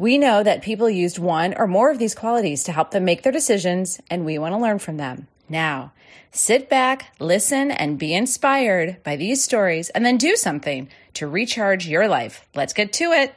[0.00, 3.24] We know that people used one or more of these qualities to help them make
[3.24, 5.26] their decisions, and we want to learn from them.
[5.48, 5.92] Now,
[6.30, 11.88] sit back, listen, and be inspired by these stories, and then do something to recharge
[11.88, 12.46] your life.
[12.54, 13.34] Let's get to it.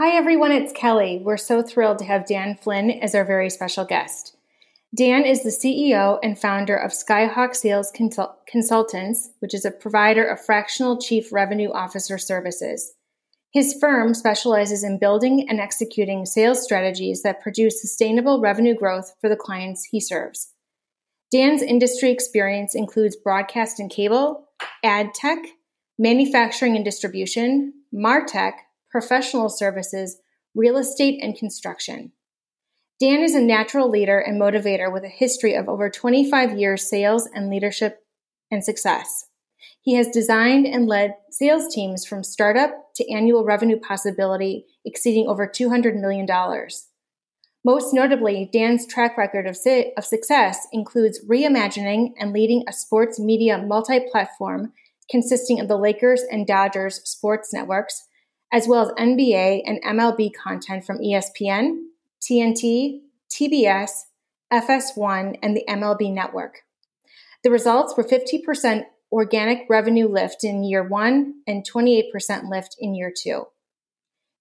[0.00, 1.20] Hi, everyone, it's Kelly.
[1.22, 4.36] We're so thrilled to have Dan Flynn as our very special guest.
[4.96, 7.92] Dan is the CEO and founder of Skyhawk Sales
[8.48, 12.95] Consultants, which is a provider of fractional chief revenue officer services.
[13.52, 19.28] His firm specializes in building and executing sales strategies that produce sustainable revenue growth for
[19.28, 20.52] the clients he serves.
[21.32, 24.48] Dan's industry experience includes broadcast and cable,
[24.84, 25.38] ad tech,
[25.98, 28.52] manufacturing and distribution, martech,
[28.90, 30.18] professional services,
[30.54, 32.12] real estate, and construction.
[33.00, 37.28] Dan is a natural leader and motivator with a history of over 25 years sales
[37.34, 37.98] and leadership
[38.50, 39.26] and success.
[39.86, 45.46] He has designed and led sales teams from startup to annual revenue possibility exceeding over
[45.46, 46.26] $200 million.
[47.64, 49.56] Most notably, Dan's track record of,
[49.96, 54.72] of success includes reimagining and leading a sports media multi platform
[55.08, 58.08] consisting of the Lakers and Dodgers sports networks,
[58.52, 61.84] as well as NBA and MLB content from ESPN,
[62.20, 63.90] TNT, TBS,
[64.52, 66.62] FS1, and the MLB network.
[67.44, 73.12] The results were 50% organic revenue lift in year one and 28% lift in year
[73.16, 73.46] two.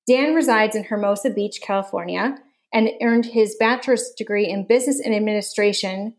[0.07, 2.37] Dan resides in Hermosa Beach, California,
[2.73, 6.15] and earned his bachelor's degree in business and administration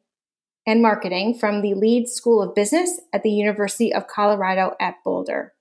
[0.66, 5.52] and marketing from the Leeds School of Business at the University of Colorado at Boulder.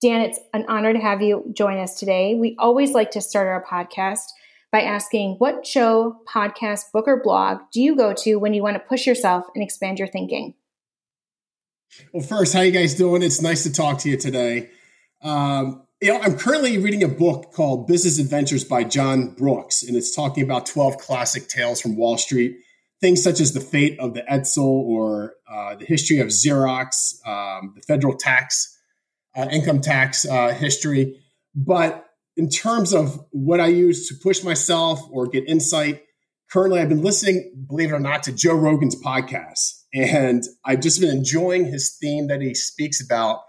[0.00, 2.34] Dan, it's an honor to have you join us today.
[2.34, 4.28] We always like to start our podcast
[4.72, 8.76] by asking what show, podcast, book, or blog do you go to when you want
[8.76, 10.54] to push yourself and expand your thinking?
[12.12, 13.22] Well, first, how you guys doing?
[13.22, 14.70] It's nice to talk to you today.
[15.22, 19.96] Um, you know, I'm currently reading a book called Business Adventures by John Brooks, and
[19.96, 22.56] it's talking about 12 classic tales from Wall Street,
[23.00, 27.74] things such as the fate of the Edsel or uh, the history of Xerox, um,
[27.74, 28.78] the federal tax,
[29.36, 31.20] uh, income tax uh, history.
[31.54, 32.06] But
[32.36, 36.02] in terms of what I use to push myself or get insight,
[36.50, 39.79] currently I've been listening, believe it or not, to Joe Rogan's podcast.
[39.92, 43.40] And I've just been enjoying his theme that he speaks about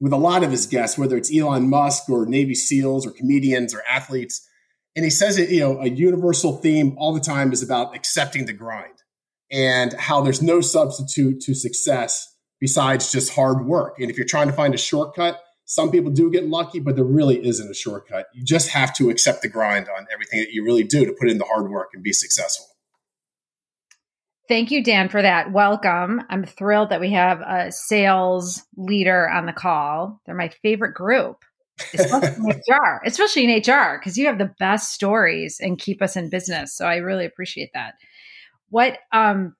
[0.00, 3.74] with a lot of his guests, whether it's Elon Musk or Navy SEALs or comedians
[3.74, 4.46] or athletes.
[4.96, 8.46] And he says it, you know, a universal theme all the time is about accepting
[8.46, 9.02] the grind
[9.50, 13.98] and how there's no substitute to success besides just hard work.
[13.98, 17.04] And if you're trying to find a shortcut, some people do get lucky, but there
[17.04, 18.26] really isn't a shortcut.
[18.34, 21.30] You just have to accept the grind on everything that you really do to put
[21.30, 22.66] in the hard work and be successful.
[24.46, 25.52] Thank you, Dan, for that.
[25.52, 26.22] Welcome.
[26.28, 30.20] I'm thrilled that we have a sales leader on the call.
[30.26, 31.44] They're my favorite group,
[31.94, 36.14] especially in HR, especially in HR, because you have the best stories and keep us
[36.14, 36.76] in business.
[36.76, 37.94] So I really appreciate that.
[38.68, 39.54] What um,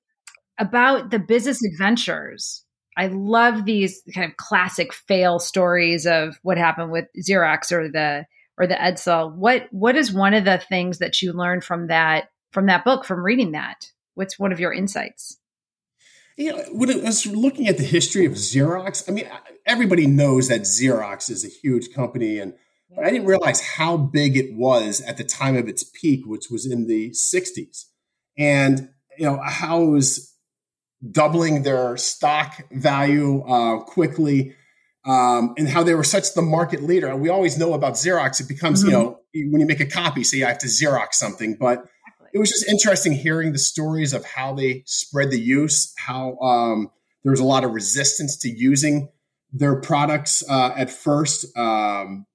[0.59, 2.63] about the business adventures?
[2.97, 8.27] I love these kind of classic fail stories of what happened with Xerox or the
[8.59, 9.35] or the Edsel.
[9.35, 13.05] What what is one of the things that you learned from that from that book
[13.05, 13.91] from reading that?
[14.15, 15.39] What's one of your insights?
[16.37, 19.29] You know, when I was looking at the history of Xerox, I mean,
[19.67, 22.55] everybody knows that Xerox is a huge company, and
[22.95, 26.47] but I didn't realize how big it was at the time of its peak, which
[26.51, 27.85] was in the '60s,
[28.37, 30.35] and you know how it was
[31.09, 34.57] doubling their stock value uh, quickly,
[35.05, 37.09] um, and how they were such the market leader.
[37.09, 38.91] And we always know about Xerox; it becomes mm-hmm.
[38.91, 39.21] you know
[39.53, 41.85] when you make a copy, say I have to Xerox something, but
[42.35, 46.91] it was just interesting hearing the stories of how they spread the use, how um,
[47.23, 49.09] there was a lot of resistance to using
[49.53, 51.47] their products uh, at first.
[51.57, 52.27] Um,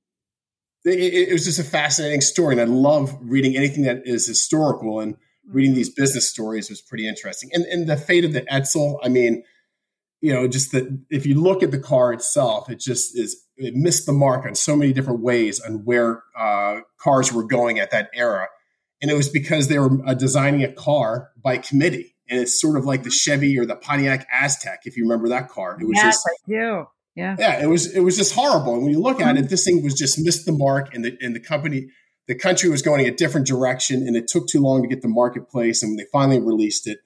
[0.86, 5.02] it, it, was just a fascinating story, and I love reading anything that is historical.
[5.02, 7.50] And reading these business stories was pretty interesting.
[7.54, 9.44] And, and the fate of the Edsel, I mean,
[10.22, 13.76] you know, just that if you look at the car itself, it just is it
[13.76, 17.92] missed the mark on so many different ways on where uh, cars were going at
[17.92, 18.48] that era,
[19.02, 22.78] and it was because they were uh, designing a car by committee, and it's sort
[22.78, 25.78] of like the Chevy or the Pontiac Aztek, if you remember that car.
[25.80, 26.88] It was yes, just, I do.
[27.16, 28.76] Yeah, yeah, it was it was just horrible.
[28.76, 31.18] And when you look at it, this thing was just missed the mark, and the
[31.22, 31.90] and the company,
[32.28, 35.08] the country was going a different direction, and it took too long to get the
[35.08, 35.82] marketplace.
[35.82, 37.00] And when they finally released it,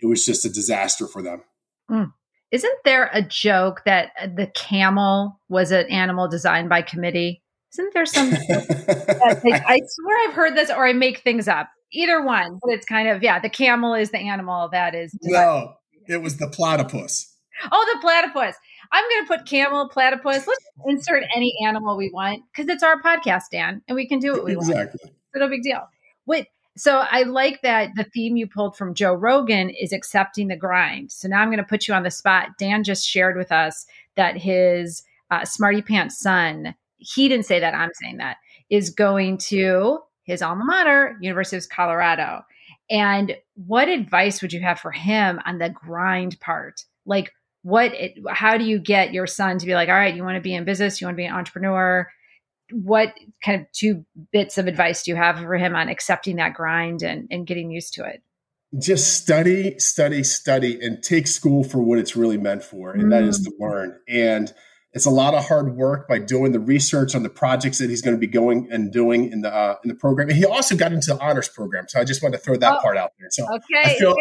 [0.00, 1.42] it was just a disaster for them.
[1.90, 2.12] Mm.
[2.50, 7.42] Isn't there a joke that the camel was an animal designed by committee?
[7.72, 8.32] Isn't there some?
[8.32, 11.68] I swear I've heard this, or I make things up.
[11.92, 13.38] Either one, but it's kind of yeah.
[13.38, 15.16] The camel is the animal that is.
[15.22, 15.74] No,
[16.06, 17.34] it was the platypus.
[17.70, 18.56] Oh, the platypus.
[18.92, 20.46] I'm going to put camel, platypus.
[20.46, 24.32] Let's insert any animal we want because it's our podcast, Dan, and we can do
[24.32, 24.74] what we exactly.
[24.74, 24.88] want.
[24.94, 25.12] Exactly.
[25.36, 25.88] No big deal.
[26.26, 26.46] Wait,
[26.78, 31.10] so I like that the theme you pulled from Joe Rogan is accepting the grind.
[31.10, 32.50] So now I'm going to put you on the spot.
[32.58, 37.74] Dan just shared with us that his uh, Smarty Pants son, he didn't say that,
[37.74, 38.36] I'm saying that,
[38.70, 42.42] is going to his alma mater, University of Colorado.
[42.90, 46.84] And what advice would you have for him on the grind part?
[47.06, 50.22] Like, what it, how do you get your son to be like all right you
[50.22, 52.08] want to be in business you want to be an entrepreneur
[52.70, 53.12] what
[53.44, 57.02] kind of two bits of advice do you have for him on accepting that grind
[57.02, 58.22] and, and getting used to it
[58.78, 63.10] just study study study and take school for what it's really meant for and mm.
[63.10, 63.44] that is mm.
[63.44, 64.54] to learn and
[64.98, 68.02] it's a lot of hard work by doing the research on the projects that he's
[68.02, 70.28] going to be going and doing in the uh, in the program.
[70.28, 72.78] And he also got into the honors program, so I just want to throw that
[72.78, 73.28] oh, part out there.
[73.30, 74.16] So okay, I feel,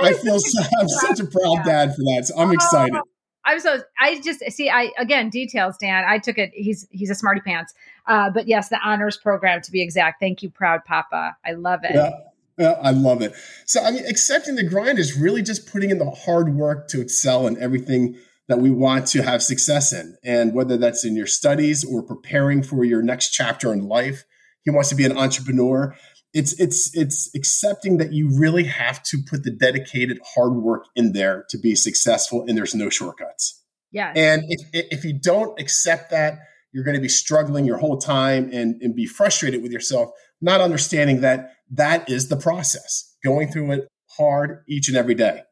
[0.00, 1.62] I feel so, I'm such a proud yeah.
[1.64, 2.24] dad for that.
[2.24, 2.96] So I'm excited.
[2.96, 3.02] Oh,
[3.44, 7.14] I'm so I just see I again details Dan I took it he's he's a
[7.14, 7.74] smarty pants
[8.06, 11.80] uh, but yes the honors program to be exact thank you proud papa I love
[11.82, 12.12] it yeah,
[12.56, 13.34] yeah I love it
[13.66, 17.00] so I mean accepting the grind is really just putting in the hard work to
[17.02, 18.16] excel in everything
[18.52, 20.14] that we want to have success in.
[20.22, 24.24] And whether that's in your studies or preparing for your next chapter in life
[24.64, 25.96] he wants to be an entrepreneur.
[26.32, 31.12] It's it's it's accepting that you really have to put the dedicated hard work in
[31.12, 33.62] there to be successful and there's no shortcuts.
[33.90, 36.38] Yeah and if, if you don't accept that
[36.72, 40.10] you're going to be struggling your whole time and, and be frustrated with yourself
[40.40, 45.42] not understanding that that is the process going through it hard each and every day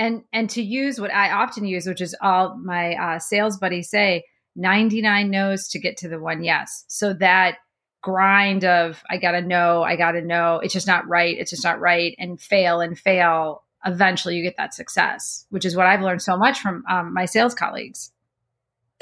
[0.00, 3.88] and and to use what i often use which is all my uh, sales buddies
[3.88, 4.24] say
[4.56, 7.58] 99 no's to get to the one yes so that
[8.02, 11.80] grind of I gotta know, I gotta know, it's just not right, it's just not
[11.80, 16.22] right, and fail and fail, eventually you get that success, which is what I've learned
[16.22, 18.10] so much from um, my sales colleagues.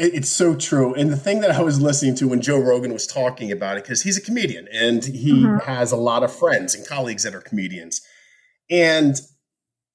[0.00, 0.94] It's so true.
[0.94, 3.82] And the thing that I was listening to when Joe Rogan was talking about it,
[3.82, 5.58] because he's a comedian and he mm-hmm.
[5.68, 8.00] has a lot of friends and colleagues that are comedians.
[8.70, 9.16] And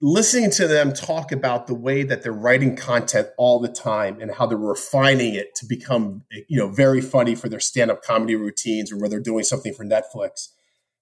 [0.05, 4.31] listening to them talk about the way that they're writing content all the time and
[4.31, 8.91] how they're refining it to become you know very funny for their stand-up comedy routines
[8.91, 10.50] or where they're doing something for netflix.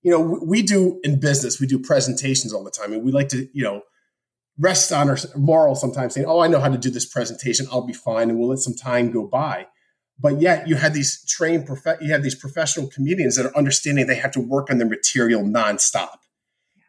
[0.04, 3.30] You know we do in business we do presentations all the time and we like
[3.30, 3.82] to you know
[4.60, 7.82] rest on our moral sometimes saying oh i know how to do this presentation i'll
[7.82, 9.66] be fine and we'll let some time go by.
[10.20, 14.06] But yet you have these trained prof- you have these professional comedians that are understanding
[14.06, 16.18] they have to work on their material nonstop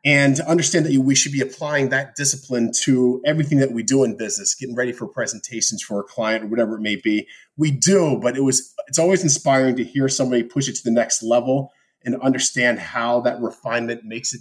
[0.05, 4.17] and understand that we should be applying that discipline to everything that we do in
[4.17, 8.19] business getting ready for presentations for a client or whatever it may be we do
[8.21, 11.73] but it was it's always inspiring to hear somebody push it to the next level
[12.05, 14.41] and understand how that refinement makes it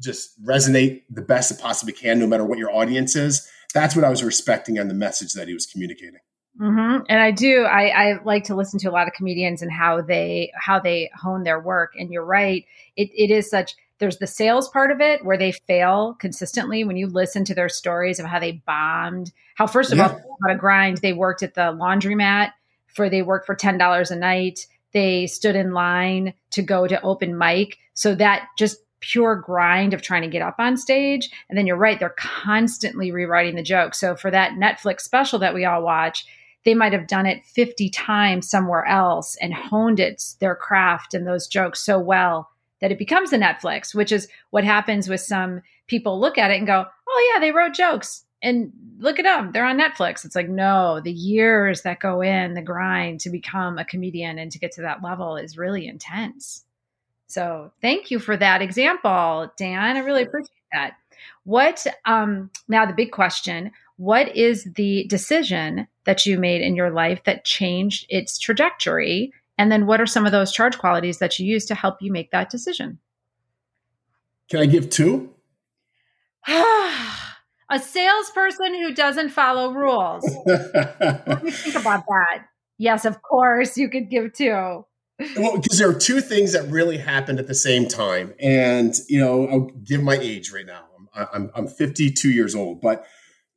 [0.00, 4.04] just resonate the best it possibly can no matter what your audience is that's what
[4.04, 6.20] i was respecting on the message that he was communicating
[6.60, 7.04] Mm-hmm.
[7.08, 7.62] And I do.
[7.62, 11.08] I, I, like to listen to a lot of comedians and how they how they
[11.14, 11.92] hone their work.
[11.96, 12.64] And you're right.
[12.96, 16.96] It, it is such there's the sales part of it where they fail consistently when
[16.96, 20.08] you listen to their stories of how they bombed, how first of yeah.
[20.08, 22.52] all, how to grind, they worked at the laundromat
[22.86, 24.66] for they worked for $10 a night.
[24.92, 27.78] They stood in line to go to open mic.
[27.94, 31.30] So that just pure grind of trying to get up on stage.
[31.48, 33.94] And then you're right, they're constantly rewriting the joke.
[33.94, 36.26] So for that Netflix special that we all watch,
[36.64, 41.26] they might have done it 50 times somewhere else and honed it, their craft and
[41.26, 45.62] those jokes so well that it becomes a Netflix, which is what happens with some
[45.86, 49.52] people look at it and go, oh, yeah, they wrote jokes and look at them.
[49.52, 50.24] They're on Netflix.
[50.24, 54.50] It's like, no, the years that go in, the grind to become a comedian and
[54.52, 56.64] to get to that level is really intense.
[57.26, 59.96] So thank you for that example, Dan.
[59.96, 60.92] I really appreciate that.
[61.44, 66.90] What, um, now the big question what is the decision that you made in your
[66.90, 71.38] life that changed its trajectory and then what are some of those charge qualities that
[71.38, 72.98] you use to help you make that decision?
[74.48, 75.34] Can I give two?
[76.48, 80.24] a salesperson who doesn't follow rules.
[80.44, 82.46] what do you think about that?
[82.78, 84.84] Yes, of course, you could give two.
[85.36, 89.18] Well, because there are two things that really happened at the same time, and you
[89.18, 90.84] know, I'll give my age right now.
[91.16, 93.04] I'm I'm, I'm 52 years old, but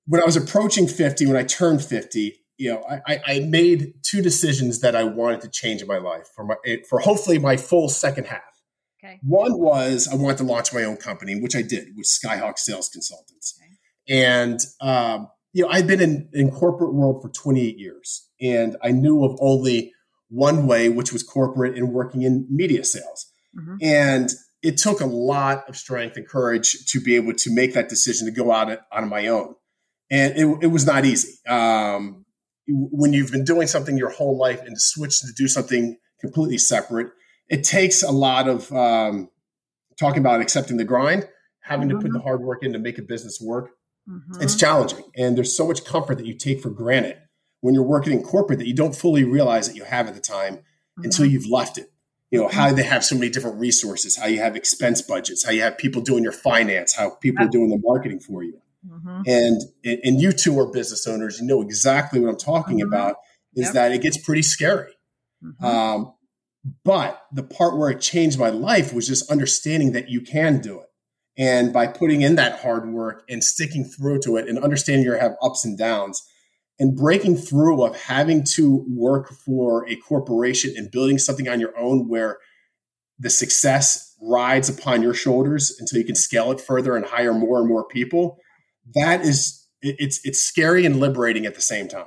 [0.08, 4.22] when I was approaching 50, when I turned 50, you know, I, I made two
[4.22, 6.56] decisions that I wanted to change in my life for my
[6.88, 8.42] for hopefully my full second half.
[9.04, 9.18] Okay.
[9.24, 12.88] One was I wanted to launch my own company, which I did with Skyhawk Sales
[12.88, 13.60] Consultants.
[13.60, 14.22] Okay.
[14.24, 18.92] And um, you know, I've been in, in corporate world for 28 years, and I
[18.92, 19.92] knew of only
[20.30, 23.26] one way, which was corporate and working in media sales.
[23.58, 23.78] Mm-hmm.
[23.82, 24.30] And
[24.62, 28.28] it took a lot of strength and courage to be able to make that decision
[28.28, 29.56] to go out on my own.
[30.12, 31.40] And it, it was not easy.
[31.48, 32.21] Um,
[32.74, 36.58] when you've been doing something your whole life and to switch to do something completely
[36.58, 37.12] separate,
[37.50, 39.30] it takes a lot of um,
[40.00, 41.28] talking about accepting the grind,
[41.60, 41.98] having mm-hmm.
[41.98, 42.28] to put the mm-hmm.
[42.28, 43.72] hard work in to make a business work.
[44.10, 44.42] Mm-hmm.
[44.42, 45.04] It's challenging.
[45.16, 47.18] And there's so much comfort that you take for granted
[47.62, 50.22] when you're working in corporate that you don't fully realize that you have at the
[50.22, 51.04] time mm-hmm.
[51.06, 51.92] until you've left it.
[52.32, 52.78] You know, how mm-hmm.
[52.78, 56.02] they have so many different resources, how you have expense budgets, how you have people
[56.02, 58.62] doing your finance, how people are doing the marketing for you.
[58.88, 59.22] Mm-hmm.
[59.28, 61.40] And and you two are business owners.
[61.40, 62.94] You know exactly what I'm talking mm-hmm.
[62.94, 63.16] about.
[63.56, 63.74] Is yep.
[63.74, 64.94] that it gets pretty scary.
[65.44, 65.66] Mm-hmm.
[65.66, 66.14] Um,
[66.84, 70.80] but the part where it changed my life was just understanding that you can do
[70.80, 70.88] it.
[71.38, 75.14] And by putting in that hard work and sticking through to it and understanding you
[75.14, 76.22] have ups and downs
[76.80, 81.78] and breaking through of having to work for a corporation and building something on your
[81.78, 82.38] own where
[83.18, 87.60] the success rides upon your shoulders until you can scale it further and hire more
[87.60, 88.38] and more people.
[88.96, 92.06] That is, it's, it's scary and liberating at the same time.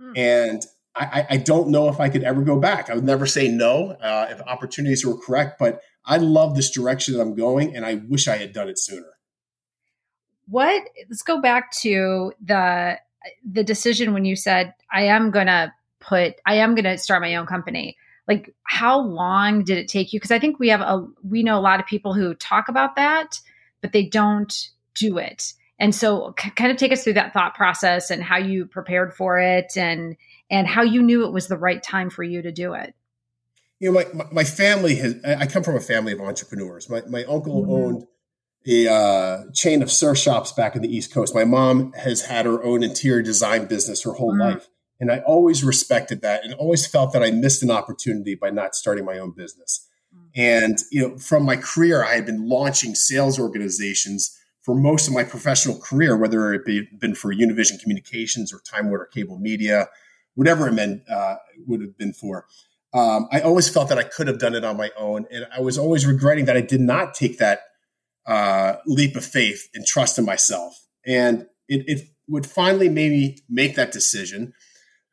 [0.00, 0.18] Mm.
[0.18, 0.62] And
[0.94, 2.90] I, I, don't know if I could ever go back.
[2.90, 7.14] I would never say no uh, if opportunities were correct, but I love this direction
[7.14, 9.06] that I'm going, and I wish I had done it sooner.
[10.46, 10.82] What?
[11.08, 12.98] Let's go back to the
[13.48, 17.46] the decision when you said I am gonna put I am gonna start my own
[17.46, 17.96] company.
[18.28, 20.18] Like, how long did it take you?
[20.18, 22.96] Because I think we have a we know a lot of people who talk about
[22.96, 23.40] that,
[23.80, 25.54] but they don't do it.
[25.82, 29.12] And so, c- kind of take us through that thought process and how you prepared
[29.12, 30.16] for it, and
[30.48, 32.94] and how you knew it was the right time for you to do it.
[33.80, 36.88] You know, my, my family has, I come from a family of entrepreneurs.
[36.88, 37.72] My, my uncle mm-hmm.
[37.72, 38.06] owned
[38.64, 41.34] a uh, chain of surf shops back in the East Coast.
[41.34, 44.52] My mom has had her own interior design business her whole mm-hmm.
[44.52, 44.68] life.
[45.00, 48.76] And I always respected that and always felt that I missed an opportunity by not
[48.76, 49.88] starting my own business.
[50.14, 50.28] Mm-hmm.
[50.36, 55.14] And, you know, from my career, I had been launching sales organizations for most of
[55.14, 59.88] my professional career, whether it be been for Univision Communications or Time Warner Cable Media,
[60.34, 62.46] whatever it meant uh, would have been for.
[62.94, 65.60] Um, I always felt that I could have done it on my own, and I
[65.60, 67.60] was always regretting that I did not take that
[68.26, 70.74] uh, leap of faith and trust in myself.
[71.04, 74.52] And it, it would finally maybe make that decision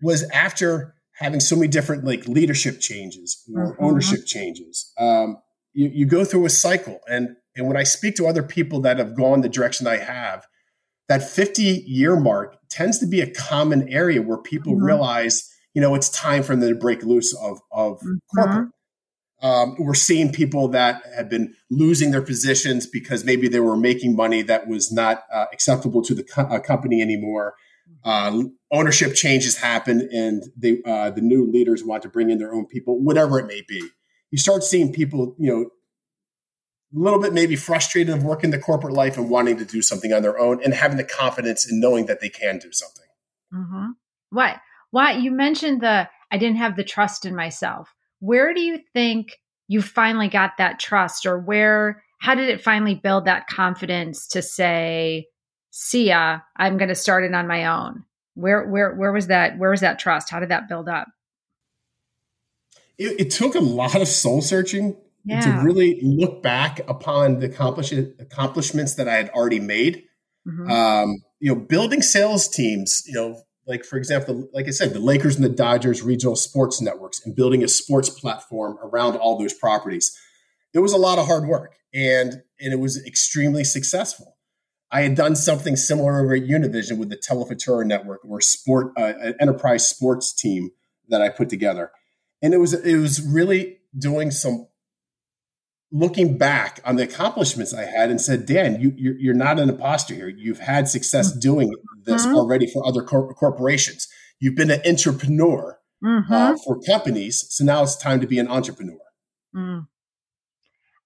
[0.02, 3.84] was after having so many different like leadership changes or mm-hmm.
[3.84, 4.92] ownership changes.
[4.98, 5.38] Um,
[5.74, 8.98] you, you go through a cycle, and and when I speak to other people that
[8.98, 10.48] have gone the direction I have,
[11.10, 14.86] that 50 year mark tends to be a common area where people mm-hmm.
[14.86, 18.14] realize, you know, it's time for them to break loose of, of mm-hmm.
[18.34, 18.70] corporate.
[19.42, 24.16] Um, we're seeing people that have been losing their positions because maybe they were making
[24.16, 27.56] money that was not uh, acceptable to the co- uh, company anymore.
[28.04, 32.54] Uh, ownership changes happen, and they, uh, the new leaders want to bring in their
[32.54, 33.82] own people, whatever it may be.
[34.32, 35.70] You start seeing people, you know,
[36.96, 40.12] a little bit maybe frustrated of working the corporate life and wanting to do something
[40.12, 43.06] on their own and having the confidence in knowing that they can do something.
[43.54, 43.92] Mm-hmm.
[44.32, 44.58] What?
[44.92, 45.12] Why?
[45.14, 47.94] You mentioned the I didn't have the trust in myself.
[48.20, 52.04] Where do you think you finally got that trust, or where?
[52.20, 55.28] How did it finally build that confidence to say,
[55.70, 58.04] "See ya, I'm going to start it on my own"?
[58.34, 59.58] Where, where, where was that?
[59.58, 60.30] Where was that trust?
[60.30, 61.08] How did that build up?
[62.98, 64.96] It, it took a lot of soul searching
[65.26, 65.42] yeah.
[65.42, 70.04] to really look back upon the accomplish- accomplishments that I had already made.
[70.48, 70.72] Mm-hmm.
[70.72, 75.00] Um, you know, building sales teams, you know, like for example, like I said, the
[75.00, 79.54] Lakers and the Dodgers regional sports networks and building a sports platform around all those
[79.54, 80.18] properties.
[80.74, 84.38] It was a lot of hard work and and it was extremely successful.
[84.92, 89.14] I had done something similar over at Univision with the Telefutura network or sport uh,
[89.20, 90.72] an enterprise sports team
[91.10, 91.92] that I put together.
[92.42, 94.68] And it was it was really doing some
[95.92, 99.70] looking back on the accomplishments I had and said, Dan, you, you're, you're not an
[99.70, 100.28] imposter here.
[100.30, 101.40] You've had success mm-hmm.
[101.40, 102.36] doing this mm-hmm.
[102.36, 104.08] already for other cor- corporations.
[104.40, 106.34] You've been an entrepreneur uh, mm-hmm.
[106.34, 107.46] uh, for companies.
[107.50, 109.00] So now it's time to be an entrepreneur.
[109.56, 109.88] Mm.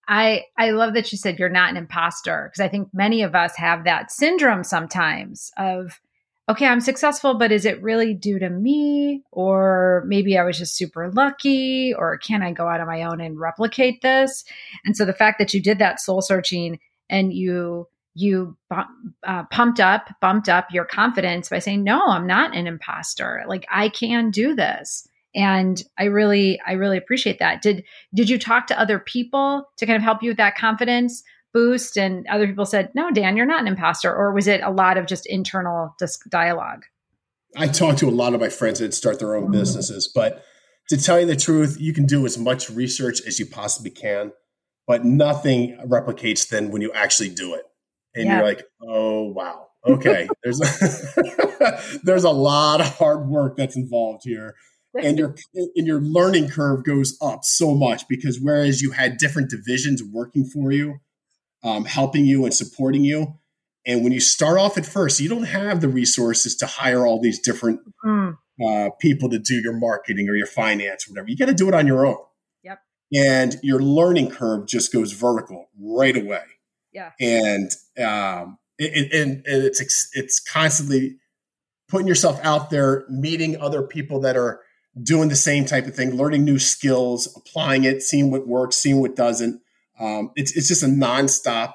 [0.05, 3.35] I I love that you said you're not an imposter because I think many of
[3.35, 6.01] us have that syndrome sometimes of
[6.49, 9.23] okay, I'm successful, but is it really due to me?
[9.31, 13.21] Or maybe I was just super lucky or can I go out on my own
[13.21, 14.43] and replicate this?
[14.85, 19.79] And so the fact that you did that soul searching and you you uh, pumped
[19.79, 23.43] up bumped up your confidence by saying no i'm not an imposter.
[23.47, 25.07] Like i can do this.
[25.33, 27.61] And i really i really appreciate that.
[27.61, 27.83] Did
[28.13, 31.23] did you talk to other people to kind of help you with that confidence
[31.53, 34.13] boost and other people said no dan you're not an imposter.
[34.13, 35.95] Or was it a lot of just internal
[36.29, 36.83] dialogue?
[37.55, 39.53] I talked to a lot of my friends that start their own mm-hmm.
[39.53, 40.43] businesses but
[40.89, 44.31] to tell you the truth you can do as much research as you possibly can
[44.87, 47.63] but nothing replicates than when you actually do it.
[48.15, 48.37] And yeah.
[48.37, 49.67] you're like oh wow.
[49.85, 54.55] Okay there's a, there's a lot of hard work that's involved here.
[54.95, 59.49] And your and your learning curve goes up so much because whereas you had different
[59.49, 60.99] divisions working for you
[61.63, 63.39] um, helping you and supporting you.
[63.85, 67.19] And when you start off at first you don't have the resources to hire all
[67.19, 68.37] these different mm.
[68.65, 71.29] uh, people to do your marketing or your finance or whatever.
[71.29, 72.17] You got to do it on your own.
[72.63, 72.79] Yep.
[73.13, 76.43] And your learning curve just goes vertical right away.
[76.93, 77.11] Yeah.
[77.19, 81.17] And um, it, it, and it's it's constantly
[81.87, 84.61] putting yourself out there meeting other people that are
[85.01, 88.99] doing the same type of thing, learning new skills, applying it, seeing what works, seeing
[88.99, 89.61] what doesn't.
[89.99, 91.73] Um, it's it's just a nonstop.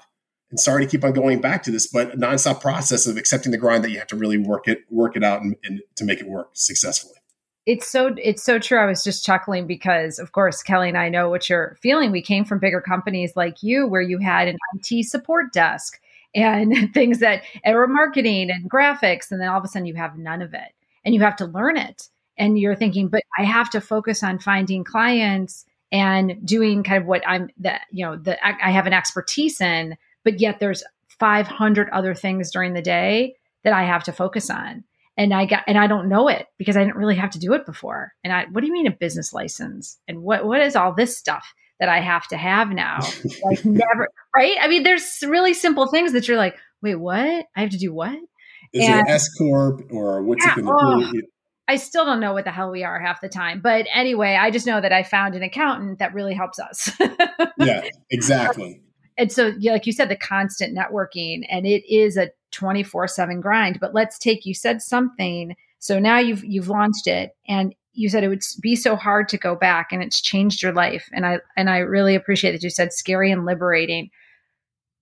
[0.50, 3.52] And sorry to keep on going back to this, but a nonstop process of accepting
[3.52, 6.04] the grind that you have to really work it work it out and, and to
[6.04, 7.14] make it work successfully.
[7.66, 8.78] It's so it's so true.
[8.78, 12.10] I was just chuckling because, of course, Kelly and I know what you're feeling.
[12.10, 16.00] We came from bigger companies like you, where you had an IT support desk
[16.34, 20.16] and things that were marketing and graphics, and then all of a sudden you have
[20.16, 20.72] none of it,
[21.04, 22.08] and you have to learn it
[22.38, 27.08] and you're thinking, but I have to focus on finding clients and doing kind of
[27.08, 30.84] what I'm that you know that I have an expertise in, but yet there's
[31.18, 34.84] 500 other things during the day that I have to focus on.
[35.16, 37.52] And I got, and I don't know it because I didn't really have to do
[37.54, 38.12] it before.
[38.22, 39.98] And I, what do you mean a business license?
[40.06, 43.00] And what, what is all this stuff that I have to have now?
[43.44, 44.56] like never, right?
[44.60, 47.46] I mean, there's really simple things that you're like, wait, what?
[47.56, 48.16] I have to do what?
[48.72, 51.22] Is and, it S corp or what's yeah, it going to oh, be?
[51.68, 53.60] I still don't know what the hell we are half the time.
[53.60, 56.90] But anyway, I just know that I found an accountant that really helps us.
[57.58, 58.80] yeah, exactly.
[59.18, 63.40] And so, yeah, like you said, the constant networking, and it is a 24 7
[63.40, 63.78] grind.
[63.80, 65.54] But let's take, you said something.
[65.78, 69.36] So now you've you've launched it and you said it would be so hard to
[69.36, 71.08] go back and it's changed your life.
[71.12, 74.10] And I and I really appreciate that you said scary and liberating.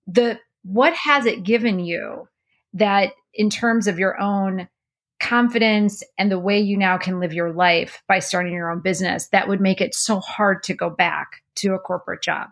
[0.07, 2.29] The what has it given you
[2.74, 4.68] that in terms of your own
[5.20, 9.29] confidence and the way you now can live your life by starting your own business
[9.29, 12.48] that would make it so hard to go back to a corporate job?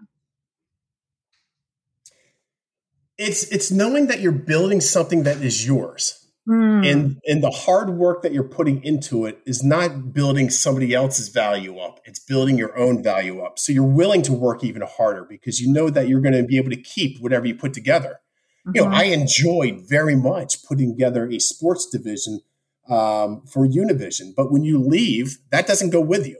[3.16, 6.24] It's it's knowing that you're building something that is yours.
[6.48, 6.90] Mm.
[6.90, 11.28] And and the hard work that you're putting into it is not building somebody else's
[11.28, 12.00] value up.
[12.04, 13.58] It's building your own value up.
[13.58, 16.58] So you're willing to work even harder because you know that you're going to be
[16.58, 18.20] able to keep whatever you put together.
[18.66, 18.72] Mm-hmm.
[18.74, 18.94] You know, mm-hmm.
[18.94, 22.40] I enjoyed very much putting together a sports division
[22.88, 24.34] um, for Univision.
[24.36, 26.38] But when you leave, that doesn't go with you.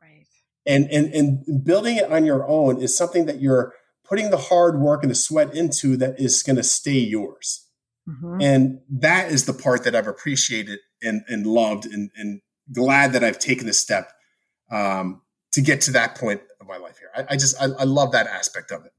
[0.00, 0.26] Right.
[0.66, 4.80] And, and, and building it on your own is something that you're putting the hard
[4.80, 7.66] work and the sweat into that is going to stay yours.
[8.08, 8.40] Mm-hmm.
[8.40, 12.40] And that is the part that I've appreciated and, and loved and, and
[12.72, 14.10] glad that I've taken the step
[14.70, 17.10] um, to get to that point of my life here.
[17.14, 18.92] I, I just, I, I, love that aspect of it.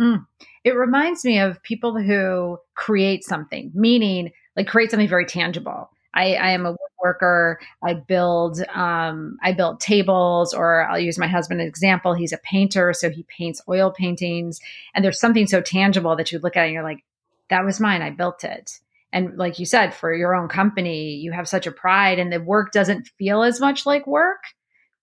[0.00, 0.26] Mm.
[0.64, 5.90] It reminds me of people who create something, meaning like create something very tangible.
[6.14, 7.56] I, I am a woodworker.
[7.82, 12.14] I build um, I build tables, or I'll use my husband as an example.
[12.14, 14.60] He's a painter, so he paints oil paintings.
[14.94, 17.04] And there's something so tangible that you look at and you're like,
[17.50, 18.02] that was mine.
[18.02, 18.78] I built it.
[19.12, 22.40] And like you said, for your own company, you have such a pride, and the
[22.40, 24.42] work doesn't feel as much like work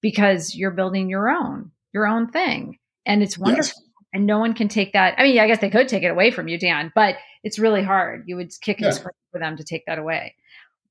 [0.01, 3.73] because you're building your own your own thing, and it's wonderful.
[3.81, 3.85] Yes.
[4.11, 5.13] And no one can take that.
[5.19, 7.83] I mean, I guess they could take it away from you, Dan, but it's really
[7.83, 8.23] hard.
[8.25, 8.87] You would kick yeah.
[8.87, 10.33] and scream for them to take that away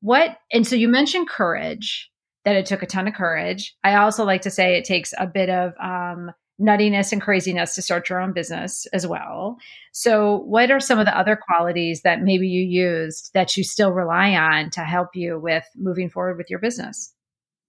[0.01, 2.11] what and so you mentioned courage
[2.45, 5.27] that it took a ton of courage i also like to say it takes a
[5.27, 6.31] bit of um,
[6.61, 9.57] nuttiness and craziness to start your own business as well
[9.93, 13.93] so what are some of the other qualities that maybe you used that you still
[13.93, 17.13] rely on to help you with moving forward with your business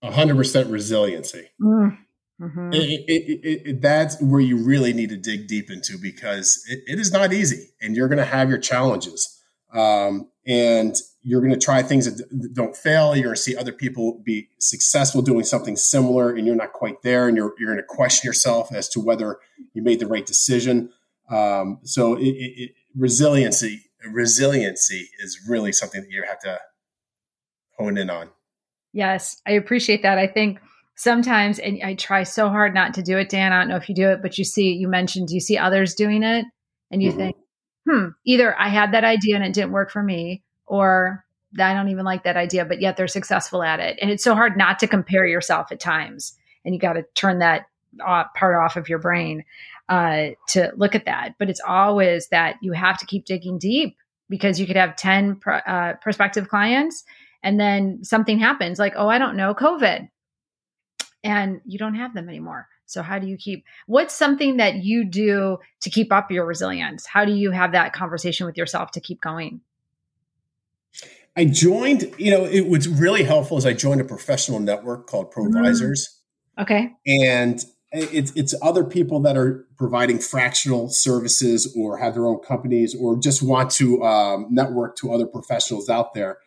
[0.03, 1.97] 100% resiliency mm.
[2.41, 2.69] Mm-hmm.
[2.71, 7.11] It, it, it, that's where you really need to dig deep into because it is
[7.11, 9.41] not easy and you're going to have your challenges
[9.73, 13.15] um, and you're going to try things that don't fail.
[13.15, 17.01] You're going to see other people be successful doing something similar, and you're not quite
[17.01, 19.39] there, and you're you're going to question yourself as to whether
[19.73, 20.91] you made the right decision.
[21.29, 26.59] Um, so, it, it, resiliency resiliency is really something that you have to
[27.77, 28.29] hone in on.
[28.93, 30.17] Yes, I appreciate that.
[30.17, 30.59] I think
[30.95, 33.53] sometimes, and I try so hard not to do it, Dan.
[33.53, 35.93] I don't know if you do it, but you see, you mentioned you see others
[35.93, 36.45] doing it,
[36.91, 37.19] and you mm-hmm.
[37.19, 37.35] think,
[37.89, 41.25] hmm, either I had that idea and it didn't work for me, or
[41.59, 43.97] I don't even like that idea, but yet they're successful at it.
[44.01, 46.35] And it's so hard not to compare yourself at times.
[46.63, 47.65] And you got to turn that
[47.99, 49.43] part off of your brain
[49.89, 51.35] uh, to look at that.
[51.39, 53.97] But it's always that you have to keep digging deep
[54.29, 57.03] because you could have 10 pro, uh, prospective clients
[57.43, 60.09] and then something happens like, oh, I don't know, COVID.
[61.23, 62.67] And you don't have them anymore.
[62.85, 67.05] So how do you keep what's something that you do to keep up your resilience?
[67.05, 69.61] How do you have that conversation with yourself to keep going?
[71.35, 75.31] I joined, you know, it was really helpful as I joined a professional network called
[75.31, 76.21] Provisors.
[76.57, 76.61] Mm.
[76.63, 76.91] Okay.
[77.07, 82.95] And it's it's other people that are providing fractional services or have their own companies
[82.99, 86.37] or just want to um, network to other professionals out there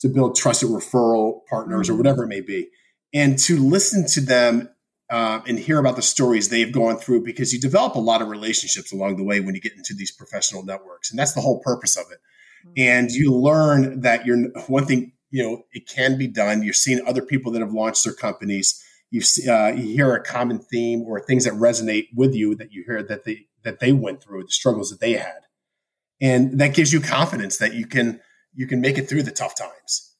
[0.00, 1.98] to build trusted referral partners or mm.
[1.98, 2.68] whatever it may be
[3.12, 4.68] and to listen to them
[5.10, 8.28] uh, and hear about the stories they've gone through because you develop a lot of
[8.28, 11.60] relationships along the way when you get into these professional networks and that's the whole
[11.60, 12.37] purpose of it mm-hmm.
[12.76, 17.04] And you learn that you're one thing you know it can be done you're seeing
[17.06, 21.20] other people that have launched their companies you uh, you hear a common theme or
[21.20, 24.50] things that resonate with you that you hear that they that they went through the
[24.50, 25.40] struggles that they had
[26.20, 28.20] and that gives you confidence that you can
[28.54, 30.14] you can make it through the tough times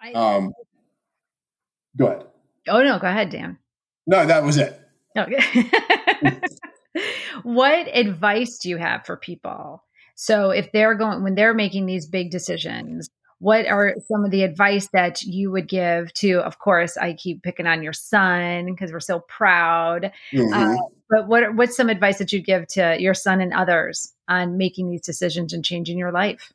[0.00, 0.52] I, um
[1.96, 2.26] go ahead
[2.68, 3.58] Oh no, go ahead, Dan.
[4.06, 4.78] No, that was it.
[5.16, 5.70] Okay.
[7.42, 9.82] what advice do you have for people?
[10.14, 13.08] So if they're going when they're making these big decisions,
[13.42, 17.42] what are some of the advice that you would give to of course i keep
[17.42, 20.54] picking on your son because we're so proud mm-hmm.
[20.54, 20.76] uh,
[21.10, 24.90] but what what's some advice that you'd give to your son and others on making
[24.90, 26.52] these decisions and changing your life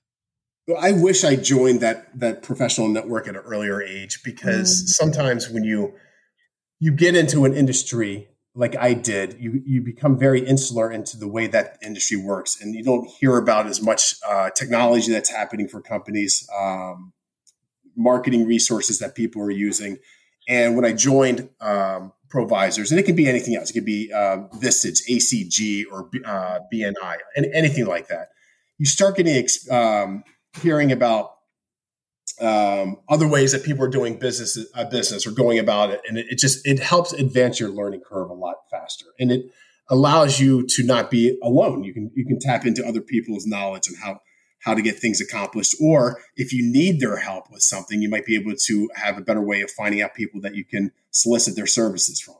[0.80, 4.88] I wish I joined that that professional network at an earlier age because mm.
[4.88, 5.94] sometimes when you
[6.80, 11.28] you get into an industry like I did, you you become very insular into the
[11.28, 15.68] way that industry works, and you don't hear about as much uh, technology that's happening
[15.68, 17.14] for companies, um,
[17.96, 20.00] marketing resources that people are using.
[20.50, 24.12] And when I joined um, Provisors, and it can be anything else, it could be
[24.12, 28.30] uh, Vistage, ACG, or uh, BNI, and anything like that.
[28.80, 30.24] You start getting um,
[30.62, 31.37] hearing about
[32.40, 36.18] um, other ways that people are doing business uh, business or going about it, and
[36.18, 39.46] it, it, just it helps advance your learning curve a lot faster, and it
[39.90, 41.84] allows you to not be alone.
[41.84, 44.22] You can you can tap into other people's knowledge and how
[44.60, 48.26] how to get things accomplished, or if you need their help with something, you might
[48.26, 51.56] be able to have a better way of finding out people that you can solicit
[51.56, 52.36] their services from.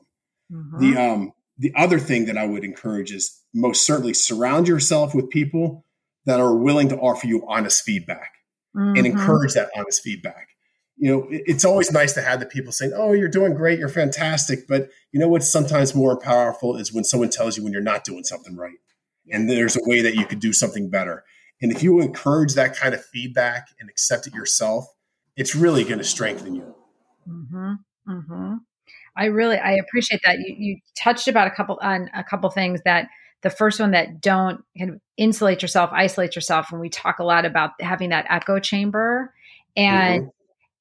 [0.52, 0.78] Mm-hmm.
[0.78, 5.28] The um the other thing that I would encourage is most certainly surround yourself with
[5.28, 5.84] people
[6.24, 8.37] that are willing to offer you honest feedback
[8.78, 8.96] mm-hmm.
[8.96, 10.50] and encourage that honest feedback.
[10.96, 13.88] You know, it's always nice to have the people saying, "Oh, you're doing great, you're
[13.88, 17.82] fantastic," but you know what's sometimes more powerful is when someone tells you when you're
[17.82, 18.78] not doing something right,
[19.30, 21.24] and there's a way that you could do something better.
[21.60, 24.86] And if you encourage that kind of feedback and accept it yourself,
[25.36, 26.74] it's really going to strengthen you.
[27.28, 27.72] Mm-hmm.
[28.08, 28.54] Mm-hmm.
[29.16, 32.80] I really I appreciate that you you touched about a couple on a couple things
[32.84, 33.08] that
[33.42, 36.72] the first one that don't kind of insulate yourself, isolate yourself.
[36.72, 39.32] And we talk a lot about having that echo chamber
[39.76, 40.30] and mm-hmm.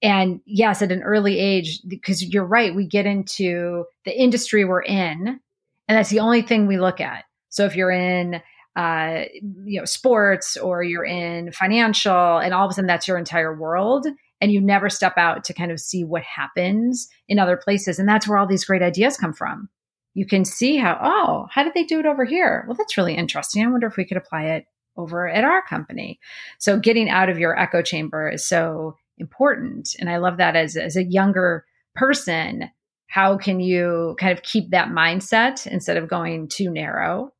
[0.01, 4.81] and yes, at an early age, because you're right, we get into the industry we're
[4.81, 5.39] in,
[5.87, 7.25] and that's the only thing we look at.
[7.49, 8.41] So if you're in
[8.75, 9.23] uh,
[9.63, 13.55] you know sports or you're in financial, and all of a sudden that's your entire
[13.55, 14.07] world,
[14.41, 18.09] and you never step out to kind of see what happens in other places, and
[18.09, 19.69] that's where all these great ideas come from
[20.17, 22.65] you can see how, oh, how did they do it over here?
[22.67, 23.63] Well, that's really interesting.
[23.63, 24.65] I wonder if we could apply it
[24.97, 26.19] over at our company.
[26.57, 29.95] So getting out of your echo chamber is so important.
[29.99, 32.71] And I love that as, as a younger person,
[33.05, 37.31] how can you kind of keep that mindset instead of going too narrow?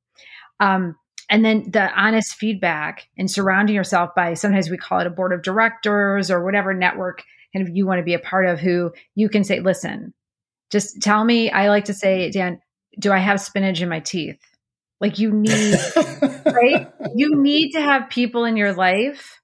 [0.60, 0.96] Um,
[1.32, 5.34] and then the honest feedback and surrounding yourself by sometimes we call it a board
[5.34, 8.92] of directors or whatever network kind of you want to be a part of who
[9.16, 10.14] you can say, listen,
[10.70, 11.50] just tell me.
[11.50, 12.60] I like to say, Dan,
[13.00, 14.40] do I have spinach in my teeth?
[15.00, 15.76] Like you need,
[16.46, 16.92] right?
[17.16, 19.40] You need to have people in your life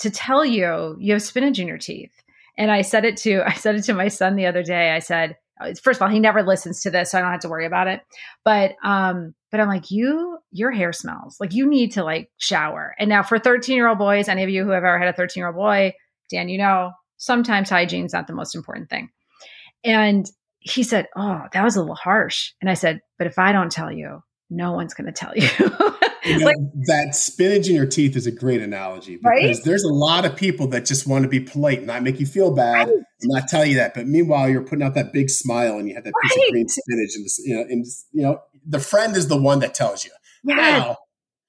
[0.00, 2.12] to tell you you have spinach in your teeth.
[2.56, 4.90] And I said it to, I said it to my son the other day.
[4.90, 5.36] I said,
[5.82, 7.86] first of all, he never listens to this, so I don't have to worry about
[7.88, 8.00] it.
[8.44, 12.94] But um, but I'm like, you, your hair smells like you need to like shower.
[12.98, 15.12] And now for 13 year old boys, any of you who have ever had a
[15.12, 15.92] 13 year old boy,
[16.30, 19.10] Dan, you know, sometimes hygiene is not the most important thing.
[19.84, 20.26] And
[20.62, 22.52] he said, Oh, that was a little harsh.
[22.60, 25.48] And I said, But if I don't tell you, no one's going to tell you.
[26.24, 29.56] you know, like, that spinach in your teeth is a great analogy because right?
[29.64, 32.26] there's a lot of people that just want to be polite and not make you
[32.26, 32.88] feel bad right.
[32.88, 33.94] and not tell you that.
[33.94, 36.30] But meanwhile, you're putting out that big smile and you have that right.
[36.30, 39.60] piece of green spinach and you know, and you know, the friend is the one
[39.60, 40.12] that tells you.
[40.44, 40.96] Yes.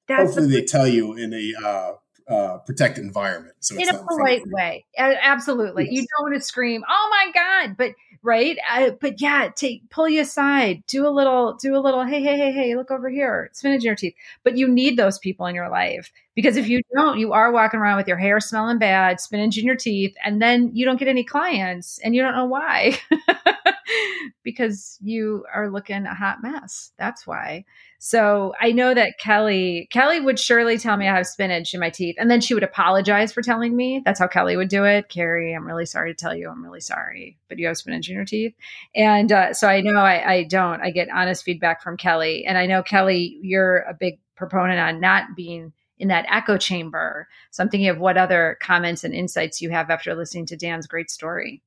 [0.10, 1.92] Now, hopefully the- they tell you in a uh,
[2.28, 3.56] uh, protected environment.
[3.60, 4.86] So in a polite way.
[4.98, 5.86] Absolutely.
[5.86, 5.94] Yes.
[5.94, 10.08] You don't want to scream, "Oh my god!" But right, uh, but yeah, take pull
[10.08, 12.04] you aside, do a little, do a little.
[12.04, 12.76] Hey, hey, hey, hey!
[12.76, 14.16] Look over here, spinach in your teeth.
[14.44, 17.80] But you need those people in your life because if you don't, you are walking
[17.80, 21.08] around with your hair smelling bad, spinach in your teeth, and then you don't get
[21.08, 22.98] any clients, and you don't know why.
[24.54, 26.92] because you are looking a hot mess.
[26.98, 27.66] That's why.
[28.00, 31.90] So I know that Kelly, Kelly would surely tell me I have spinach in my
[31.90, 34.02] teeth, and then she would apologize for telling me.
[34.04, 35.10] That's how Kelly would do it.
[35.10, 38.16] Carrie, I'm really sorry to tell you, I'm really sorry, but you have spinach in
[38.16, 38.54] your teeth.
[38.96, 40.82] And uh, so I know I, I don't.
[40.82, 45.00] I get honest feedback from Kelly, and I know Kelly, you're a big proponent on
[45.00, 47.28] not being in that echo chamber.
[47.52, 50.88] So I'm thinking of what other comments and insights you have after listening to Dan's
[50.88, 51.62] great story.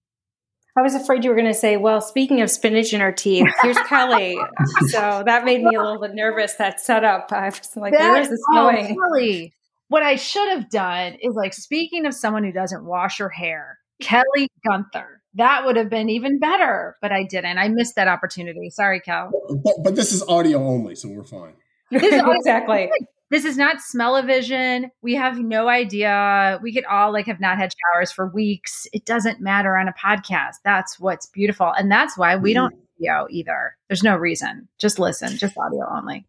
[0.77, 3.47] I was afraid you were going to say, well, speaking of spinach in our teeth,
[3.63, 4.39] here's Kelly.
[4.89, 7.33] So that made me a little bit nervous, that setup.
[7.33, 8.95] I was like, that, where is this oh, going?
[8.95, 9.55] Kelly.
[9.89, 13.79] What I should have done is like, speaking of someone who doesn't wash her hair,
[14.03, 15.23] Kelly Gunther.
[15.35, 17.59] That would have been even better, but I didn't.
[17.59, 18.71] I missed that opportunity.
[18.71, 19.31] Sorry, Kel.
[19.65, 21.55] But, but this is audio only, so we're fine.
[21.91, 22.91] exactly
[23.31, 24.91] this is not smell-o-vision.
[25.03, 26.61] We have no idea.
[26.63, 28.87] We could all like have not had showers for weeks.
[28.93, 30.57] It doesn't matter on a podcast.
[30.65, 31.73] That's what's beautiful.
[31.73, 33.05] And that's why we don't mm-hmm.
[33.05, 33.77] video either.
[33.89, 34.69] There's no reason.
[34.79, 36.27] Just listen, just audio only.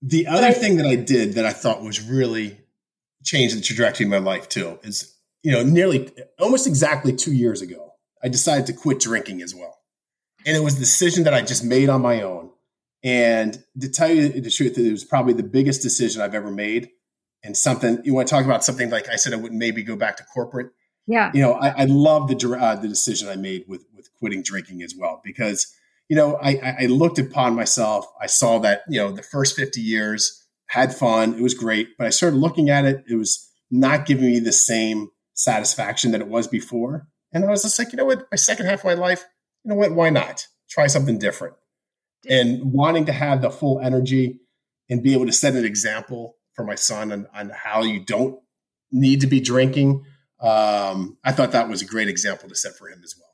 [0.00, 2.58] The other thing that I did that I thought was really
[3.22, 7.60] changed the trajectory of my life too is, you know, nearly almost exactly two years
[7.60, 7.92] ago,
[8.22, 9.78] I decided to quit drinking as well.
[10.46, 12.51] And it was a decision that I just made on my own
[13.04, 16.90] and to tell you the truth, it was probably the biggest decision I've ever made.
[17.44, 19.96] And something you want to talk about something like I said, I would maybe go
[19.96, 20.70] back to corporate.
[21.08, 21.32] Yeah.
[21.34, 24.82] You know, I, I love the uh, the decision I made with with quitting drinking
[24.82, 25.66] as well because
[26.08, 28.06] you know I, I looked upon myself.
[28.20, 31.34] I saw that you know the first fifty years had fun.
[31.34, 33.02] It was great, but I started looking at it.
[33.08, 37.08] It was not giving me the same satisfaction that it was before.
[37.32, 38.28] And I was just like, you know what?
[38.30, 39.24] My second half of my life,
[39.64, 39.92] you know what?
[39.92, 41.54] Why not try something different?
[42.28, 44.40] And wanting to have the full energy
[44.88, 48.38] and be able to set an example for my son on, on how you don't
[48.90, 50.04] need to be drinking.
[50.40, 53.28] Um, I thought that was a great example to set for him as well.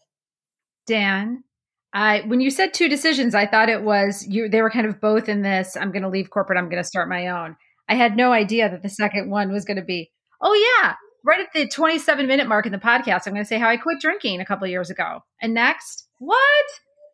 [0.87, 1.45] Dan,
[1.93, 4.49] I when you said two decisions, I thought it was you.
[4.49, 5.77] They were kind of both in this.
[5.77, 6.59] I'm going to leave corporate.
[6.59, 7.57] I'm going to start my own.
[7.89, 10.11] I had no idea that the second one was going to be.
[10.41, 13.59] Oh yeah, right at the 27 minute mark in the podcast, I'm going to say
[13.59, 15.21] how I quit drinking a couple years ago.
[15.41, 16.67] And next, what?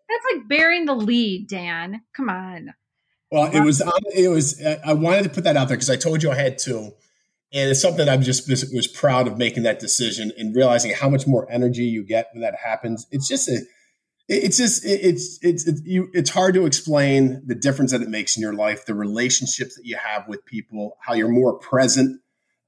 [0.09, 2.03] That's like bearing the lead, Dan.
[2.17, 2.75] Come on.
[3.31, 3.83] Well, it was
[4.15, 6.59] it was I wanted to put that out there because I told you I had
[6.59, 6.93] to,
[7.53, 11.27] and it's something I'm just was proud of making that decision and realizing how much
[11.27, 13.07] more energy you get when that happens.
[13.11, 13.61] It's just a
[14.29, 18.37] it's just it's it's it's you it's hard to explain the difference that it makes
[18.37, 22.21] in your life the relationships that you have with people how you're more present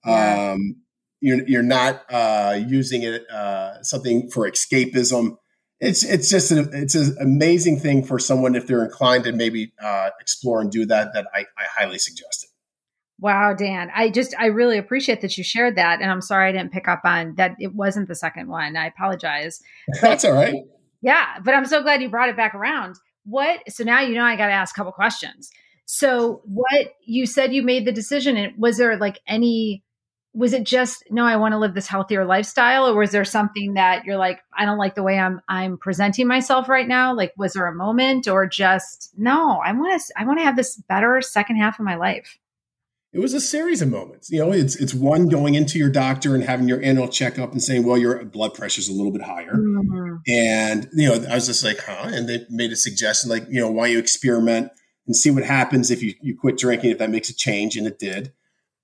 [0.04, 0.52] yeah.
[0.52, 0.76] um
[1.20, 5.36] you're you're not uh using it uh something for escapism
[5.80, 9.72] it's it's just an it's an amazing thing for someone if they're inclined to maybe
[9.82, 11.12] uh, explore and do that.
[11.12, 12.50] That I, I highly suggest it.
[13.18, 16.52] Wow, Dan, I just I really appreciate that you shared that, and I'm sorry I
[16.52, 17.56] didn't pick up on that.
[17.58, 18.76] It wasn't the second one.
[18.76, 19.60] I apologize.
[20.00, 20.54] That's all right.
[21.02, 22.96] Yeah, but I'm so glad you brought it back around.
[23.24, 23.60] What?
[23.70, 25.50] So now you know I got to ask a couple questions.
[25.84, 29.82] So what you said you made the decision, and was there like any
[30.36, 33.74] was it just no i want to live this healthier lifestyle or was there something
[33.74, 37.32] that you're like i don't like the way i'm i'm presenting myself right now like
[37.36, 40.76] was there a moment or just no i want to i want to have this
[40.88, 42.38] better second half of my life
[43.12, 46.34] it was a series of moments you know it's it's one going into your doctor
[46.34, 49.54] and having your annual checkup and saying well your blood pressure's a little bit higher.
[49.54, 50.16] Mm-hmm.
[50.28, 52.10] and you know i was just like huh?
[52.12, 54.70] And they made a suggestion like you know why you experiment
[55.06, 57.86] and see what happens if you, you quit drinking if that makes a change and
[57.86, 58.32] it did.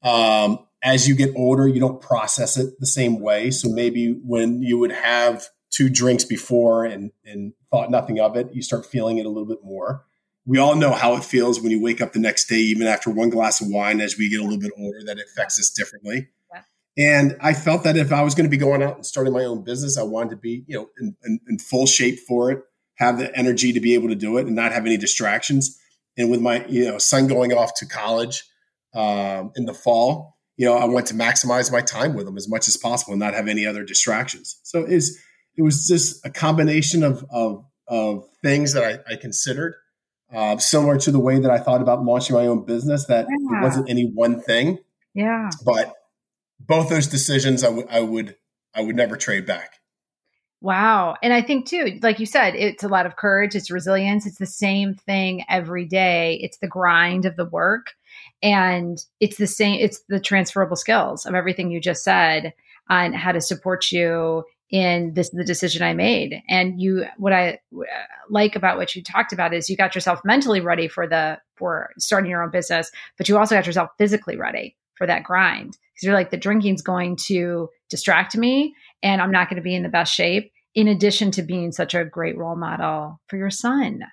[0.03, 3.51] Um, as you get older, you don't process it the same way.
[3.51, 8.51] So maybe when you would have two drinks before and, and thought nothing of it,
[8.53, 10.05] you start feeling it a little bit more.
[10.45, 13.11] We all know how it feels when you wake up the next day, even after
[13.11, 15.71] one glass of wine, as we get a little bit older, that it affects us
[15.71, 16.29] differently.
[16.53, 16.63] Yeah.
[16.99, 19.45] And I felt that if I was going to be going out and starting my
[19.45, 22.65] own business, I wanted to be, you know, in, in, in full shape for it,
[22.97, 25.79] have the energy to be able to do it and not have any distractions.
[26.17, 28.45] and with my you know son going off to college
[28.95, 32.49] um, in the fall, you know, I want to maximize my time with them as
[32.49, 34.59] much as possible and not have any other distractions.
[34.63, 35.19] So is
[35.57, 39.75] it was just a combination of of, of things that I, I considered,
[40.33, 43.07] uh, similar to the way that I thought about launching my own business.
[43.07, 43.59] That yeah.
[43.59, 44.79] it wasn't any one thing.
[45.15, 45.51] Yeah.
[45.65, 45.95] But
[46.61, 48.37] both those decisions, I, w- I would
[48.75, 49.75] I would never trade back.
[50.61, 51.17] Wow.
[51.23, 54.39] And I think too, like you said, it's a lot of courage, it's resilience, it's
[54.39, 56.39] the same thing every day.
[56.41, 57.89] It's the grind of the work
[58.43, 62.53] and it's the same it's the transferable skills of everything you just said
[62.89, 66.43] on how to support you in this the decision I made.
[66.49, 67.85] And you what I uh,
[68.31, 71.91] like about what you talked about is you got yourself mentally ready for the for
[71.99, 76.07] starting your own business, but you also got yourself physically ready for that grind because
[76.07, 79.83] you're like the drinking's going to distract me and I'm not going to be in
[79.83, 84.05] the best shape in addition to being such a great role model for your son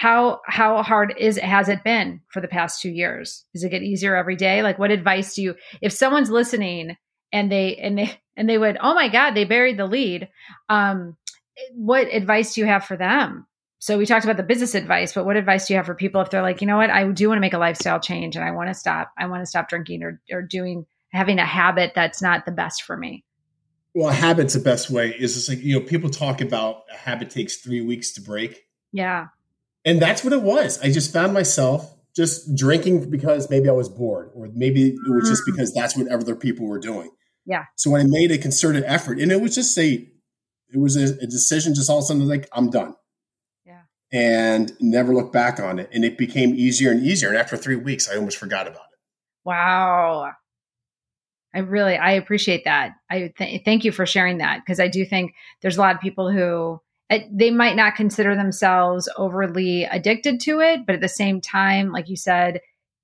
[0.00, 3.44] how how hard is has it been for the past two years?
[3.52, 4.62] Does it get easier every day?
[4.62, 6.96] Like what advice do you if someone's listening
[7.34, 10.30] and they and they and they would oh my god they buried the lead
[10.70, 11.18] um
[11.74, 13.46] what advice do you have for them?
[13.78, 16.22] So we talked about the business advice but what advice do you have for people
[16.22, 16.88] if they're like you know what?
[16.88, 19.42] I do want to make a lifestyle change and i want to stop i want
[19.42, 23.22] to stop drinking or, or doing having a habit that's not the best for me
[23.92, 26.96] well a habit's the best way is just like you know people talk about a
[26.96, 28.62] habit takes three weeks to break.
[28.92, 29.26] Yeah
[29.84, 30.80] and that's what it was.
[30.80, 35.28] I just found myself just drinking because maybe I was bored, or maybe it was
[35.28, 35.54] just mm.
[35.54, 37.10] because that's what other people were doing.
[37.46, 37.64] Yeah.
[37.76, 40.06] So when I made a concerted effort, and it was just a,
[40.72, 41.74] it was a, a decision.
[41.74, 42.94] Just all of a sudden, like I'm done.
[43.64, 43.82] Yeah.
[44.12, 47.28] And never look back on it, and it became easier and easier.
[47.28, 48.98] And after three weeks, I almost forgot about it.
[49.44, 50.32] Wow.
[51.54, 52.92] I really I appreciate that.
[53.10, 56.00] I th- thank you for sharing that because I do think there's a lot of
[56.00, 56.80] people who
[57.30, 62.08] they might not consider themselves overly addicted to it, but at the same time, like
[62.08, 62.60] you said,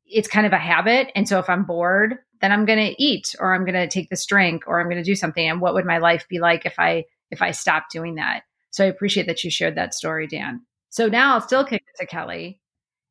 [0.06, 1.10] it's kind of a habit.
[1.16, 4.08] And so if I'm bored, then I'm going to eat or I'm going to take
[4.08, 5.48] this drink or I'm going to do something.
[5.48, 8.42] And what would my life be like if I if I stopped doing that?
[8.70, 10.62] So I appreciate that you shared that story, Dan.
[10.90, 12.60] So now I'll still kick it to Kelly.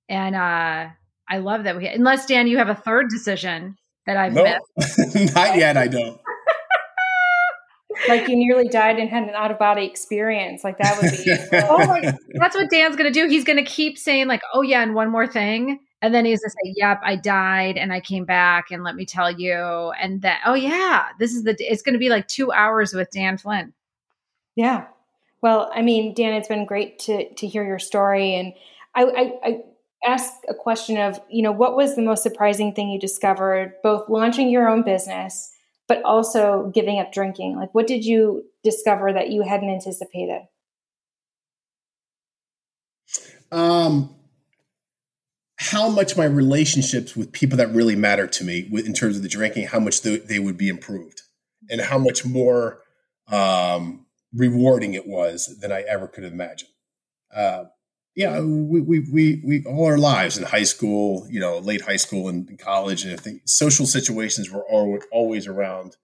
[0.07, 0.89] And uh
[1.27, 4.59] I love that we unless Dan, you have a third decision that I've nope.
[4.77, 5.15] missed.
[5.35, 6.21] Not yet, I don't
[8.07, 10.63] like you nearly died and had an out of body experience.
[10.63, 11.57] Like that would be.
[11.69, 13.27] oh my, that's what Dan's going to do.
[13.27, 16.39] He's going to keep saying like, "Oh yeah," and one more thing, and then he's
[16.39, 19.53] going to say, "Yep, I died and I came back, and let me tell you."
[19.99, 21.55] And that, oh yeah, this is the.
[21.59, 23.73] It's going to be like two hours with Dan Flynn.
[24.55, 24.85] Yeah.
[25.41, 28.53] Well, I mean, Dan, it's been great to to hear your story, and
[28.95, 29.61] I, I, I
[30.05, 34.09] ask a question of, you know, what was the most surprising thing you discovered, both
[34.09, 35.51] launching your own business
[35.87, 37.55] but also giving up drinking?
[37.55, 40.41] Like, what did you discover that you hadn't anticipated?
[43.51, 44.15] Um,
[45.57, 49.29] how much my relationships with people that really matter to me, in terms of the
[49.29, 51.21] drinking, how much they, would be improved,
[51.69, 52.81] and how much more
[53.27, 56.71] um, rewarding it was than I ever could have imagined.
[57.33, 57.65] Uh,
[58.15, 61.97] yeah, we, we, we, we, all our lives in high school, you know, late high
[61.97, 64.65] school and college, and if the social situations were
[65.11, 65.97] always around,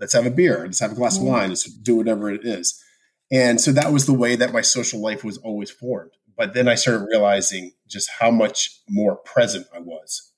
[0.00, 2.82] let's have a beer, let's have a glass of wine, let's do whatever it is.
[3.30, 6.10] And so that was the way that my social life was always formed.
[6.36, 10.32] But then I started realizing just how much more present I was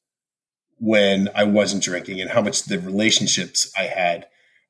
[0.77, 4.27] when I wasn't drinking and how much the relationships I had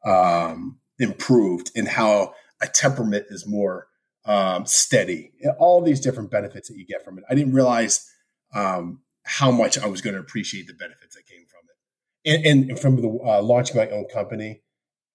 [0.06, 3.88] um, improved and how a temperament is more
[4.24, 7.24] um, steady, all these different benefits that you get from it.
[7.28, 8.10] I didn't realize
[8.54, 12.46] um, how much I was going to appreciate the benefits that came from it.
[12.46, 14.62] And, and from the uh, launching my own company,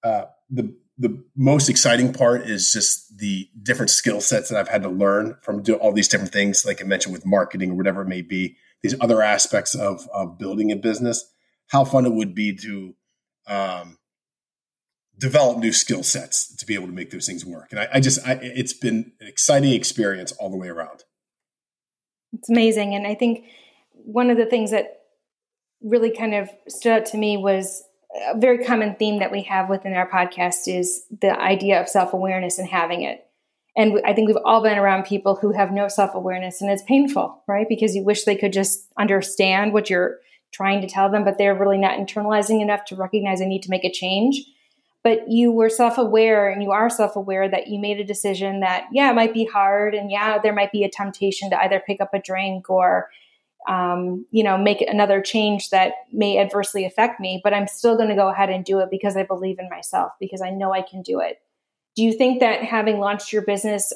[0.04, 4.84] uh, the the most exciting part is just the different skill sets that I've had
[4.84, 8.02] to learn from do all these different things, like I mentioned with marketing or whatever
[8.02, 8.58] it may be.
[8.82, 11.26] These other aspects of of building a business.
[11.68, 12.96] How fun it would be to
[13.48, 13.99] um,
[15.20, 17.68] develop new skill sets to be able to make those things work.
[17.72, 21.04] And I, I just, I, it's been an exciting experience all the way around.
[22.34, 22.96] It's amazing.
[22.96, 23.46] And I think
[23.92, 25.02] one of the things that
[25.82, 27.84] really kind of stood out to me was
[28.28, 32.14] a very common theme that we have within our podcast is the idea of self
[32.14, 33.26] awareness and having it.
[33.76, 36.84] And I think we've all been around people who have no self awareness, and it's
[36.84, 37.68] painful, right?
[37.70, 40.18] Because you wish they could just understand what you're
[40.52, 43.70] trying to tell them, but they're really not internalizing enough to recognize they need to
[43.70, 44.44] make a change
[45.04, 49.10] but you were self-aware and you are self-aware that you made a decision that yeah
[49.10, 52.14] it might be hard and yeah there might be a temptation to either pick up
[52.14, 53.10] a drink or
[53.68, 58.10] um, you know make another change that may adversely affect me but i'm still going
[58.10, 60.82] to go ahead and do it because i believe in myself because i know i
[60.82, 61.40] can do it
[61.96, 63.94] do you think that having launched your business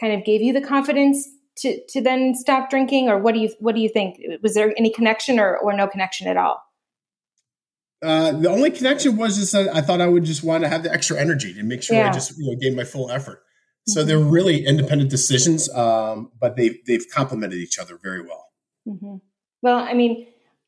[0.00, 3.50] kind of gave you the confidence to to then stop drinking, or what do you
[3.60, 4.20] what do you think?
[4.42, 6.63] Was there any connection or or no connection at all?
[8.04, 10.82] Uh, the only connection was just that I thought I would just want to have
[10.82, 12.10] the extra energy to make sure yeah.
[12.10, 13.42] I just you know gave my full effort.
[13.86, 14.08] So mm-hmm.
[14.08, 18.46] they're really independent decisions, um, but they they've complemented each other very well.
[18.86, 19.16] Mm-hmm.
[19.62, 20.26] Well, I mean,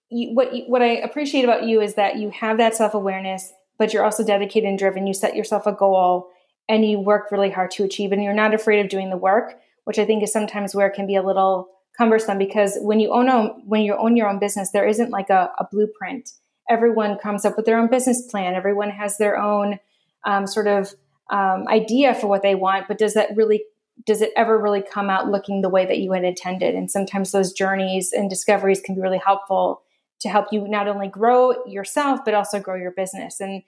[0.08, 3.52] you, what you, what I appreciate about you is that you have that self awareness,
[3.78, 5.06] but you're also dedicated and driven.
[5.06, 6.30] You set yourself a goal,
[6.68, 9.54] and you work really hard to achieve, and you're not afraid of doing the work,
[9.84, 13.12] which I think is sometimes where it can be a little cumbersome because when you
[13.12, 16.30] own a, when you own your own business, there isn't like a, a blueprint.
[16.68, 18.54] Everyone comes up with their own business plan.
[18.54, 19.78] Everyone has their own
[20.24, 20.94] um, sort of
[21.30, 23.64] um, idea for what they want, but does that really
[24.04, 26.74] does it ever really come out looking the way that you had intended?
[26.74, 29.82] And sometimes those journeys and discoveries can be really helpful
[30.20, 33.40] to help you not only grow yourself but also grow your business.
[33.40, 33.62] And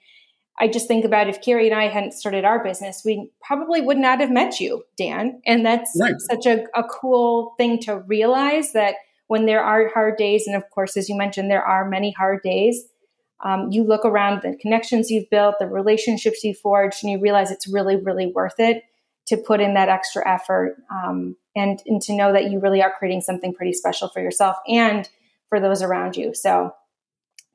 [0.59, 3.97] I just think about if Carrie and I hadn't started our business, we probably would
[3.97, 5.41] not have met you, Dan.
[5.45, 6.15] And that's right.
[6.19, 8.95] such a, a cool thing to realize that
[9.27, 12.41] when there are hard days, and of course, as you mentioned, there are many hard
[12.43, 12.83] days,
[13.43, 17.51] um, you look around the connections you've built, the relationships you've forged, and you realize
[17.51, 18.83] it's really, really worth it
[19.27, 22.91] to put in that extra effort um, and, and to know that you really are
[22.97, 25.07] creating something pretty special for yourself and
[25.47, 26.33] for those around you.
[26.33, 26.73] So,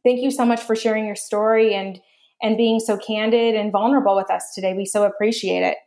[0.05, 2.01] thank you so much for sharing your story and
[2.43, 4.75] and being so candid and vulnerable with us today.
[4.75, 5.79] We so appreciate it.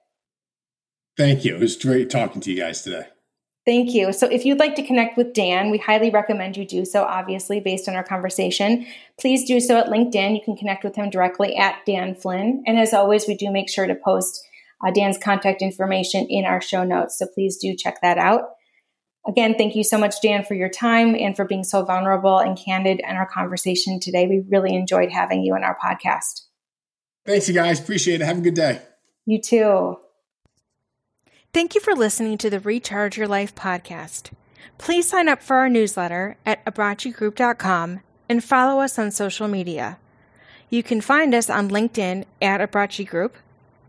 [1.16, 1.56] Thank you.
[1.56, 3.08] It was great talking to you guys today.
[3.68, 4.14] Thank you.
[4.14, 7.60] So, if you'd like to connect with Dan, we highly recommend you do so, obviously,
[7.60, 8.88] based on our conversation.
[9.20, 10.36] Please do so at LinkedIn.
[10.36, 12.64] You can connect with him directly at Dan Flynn.
[12.66, 14.42] And as always, we do make sure to post
[14.82, 17.20] uh, Dan's contact information in our show notes.
[17.20, 18.44] So, please do check that out.
[19.28, 22.58] Again, thank you so much, Dan, for your time and for being so vulnerable and
[22.58, 24.28] candid in our conversation today.
[24.28, 26.44] We really enjoyed having you on our podcast.
[27.26, 27.82] Thanks, you guys.
[27.82, 28.24] Appreciate it.
[28.24, 28.82] Have a good day.
[29.26, 29.98] You too.
[31.58, 34.30] Thank you for listening to the Recharge Your Life podcast.
[34.78, 39.98] Please sign up for our newsletter at abbraccigroup.com and follow us on social media.
[40.70, 43.38] You can find us on LinkedIn at Abbracci Group,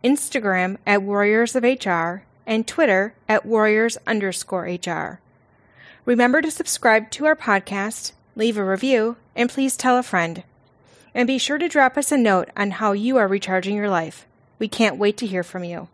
[0.03, 5.21] Instagram at Warriors of HR, and Twitter at Warriors underscore HR.
[6.07, 10.43] Remember to subscribe to our podcast, leave a review, and please tell a friend.
[11.15, 14.25] And be sure to drop us a note on how you are recharging your life.
[14.59, 15.91] We can't wait to hear from you.